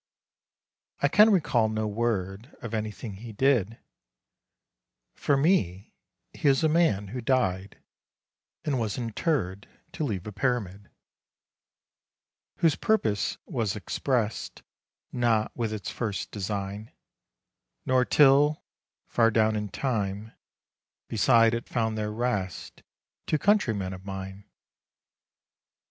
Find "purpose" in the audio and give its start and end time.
12.75-13.37